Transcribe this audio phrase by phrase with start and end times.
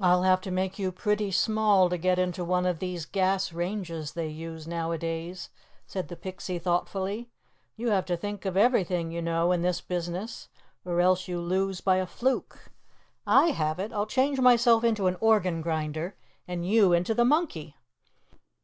[0.00, 4.14] "I'll have to make you pretty small to get into one of these gas ranges
[4.14, 5.48] they use now a days,"
[5.86, 7.30] said the Pixie thoughtfully.
[7.76, 10.48] "You have to think of everything, you know, in this business,
[10.84, 12.72] or else you lose by a fluke.
[13.24, 13.92] I have it.
[13.92, 16.16] I'll change myself into an organ grinder,
[16.48, 17.76] and you into the monkey."